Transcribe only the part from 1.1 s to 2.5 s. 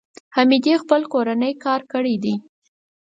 کورنی کار کړی دی.